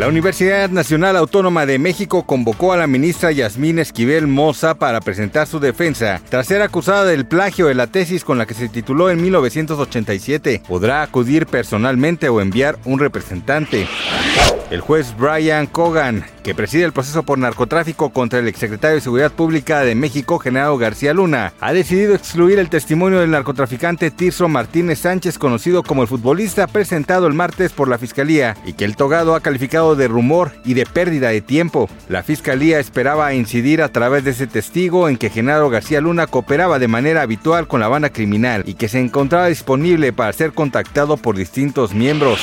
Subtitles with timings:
[0.00, 5.46] La Universidad Nacional Autónoma de México convocó a la ministra Yasmín Esquivel Moza para presentar
[5.46, 9.10] su defensa tras ser acusada del plagio de la tesis con la que se tituló
[9.10, 10.62] en 1987.
[10.66, 13.86] Podrá acudir personalmente o enviar un representante.
[14.70, 19.32] El juez Brian Cogan, que preside el proceso por narcotráfico contra el exsecretario de Seguridad
[19.32, 25.00] Pública de México, Genaro García Luna, ha decidido excluir el testimonio del narcotraficante Tirso Martínez
[25.00, 29.34] Sánchez, conocido como el futbolista, presentado el martes por la Fiscalía, y que el togado
[29.34, 31.88] ha calificado de rumor y de pérdida de tiempo.
[32.08, 36.78] La Fiscalía esperaba incidir a través de ese testigo en que Genaro García Luna cooperaba
[36.78, 41.16] de manera habitual con la banda criminal y que se encontraba disponible para ser contactado
[41.16, 42.40] por distintos miembros.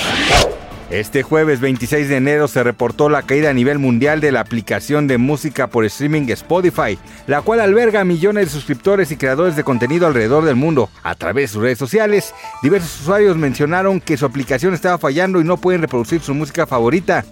[0.89, 5.05] Este jueves 26 de enero se reportó la caída a nivel mundial de la aplicación
[5.05, 10.07] de música por streaming Spotify, la cual alberga millones de suscriptores y creadores de contenido
[10.07, 10.89] alrededor del mundo.
[11.03, 15.43] A través de sus redes sociales, diversos usuarios mencionaron que su aplicación estaba fallando y
[15.43, 17.25] no pueden reproducir su música favorita.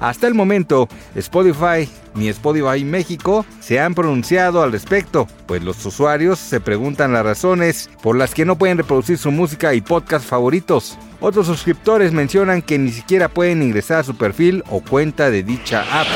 [0.00, 6.40] Hasta el momento, Spotify ni Spotify México se han pronunciado al respecto, pues los usuarios
[6.40, 10.98] se preguntan las razones por las que no pueden reproducir su música y podcast favoritos.
[11.20, 15.84] Otros suscriptores mencionan que ni siquiera pueden ingresar a su perfil o cuenta de dicha
[15.90, 16.06] app.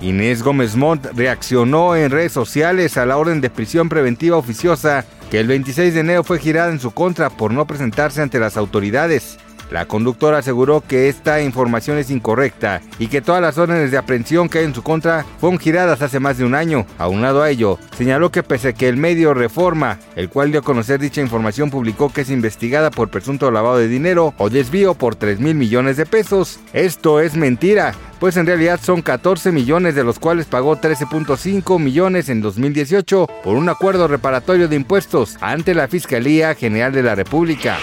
[0.00, 5.40] Inés Gómez Montt reaccionó en redes sociales a la orden de prisión preventiva oficiosa que
[5.40, 9.38] el 26 de enero fue girada en su contra por no presentarse ante las autoridades.
[9.74, 14.48] La conductora aseguró que esta información es incorrecta y que todas las órdenes de aprehensión
[14.48, 16.86] que hay en su contra fueron giradas hace más de un año.
[16.96, 20.62] Aunado a ello, señaló que pese a que el medio Reforma, el cual dio a
[20.62, 25.16] conocer dicha información, publicó que es investigada por presunto lavado de dinero o desvío por
[25.16, 30.04] 3 mil millones de pesos, esto es mentira, pues en realidad son 14 millones de
[30.04, 35.88] los cuales pagó 13.5 millones en 2018 por un acuerdo reparatorio de impuestos ante la
[35.88, 37.78] Fiscalía General de la República.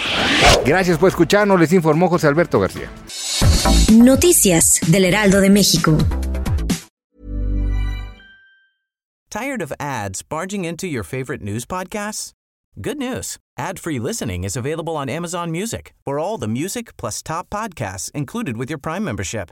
[0.66, 2.90] Gracias por escucharnos, les informó José Alberto García.
[3.92, 5.98] Noticias del Heraldo de México.
[9.30, 12.34] Tired of ads barging into your favorite news podcasts?
[12.80, 13.38] Good news.
[13.58, 18.58] Ad-free listening is available on Amazon Music for all the music plus top podcasts included
[18.58, 19.52] with your Prime membership.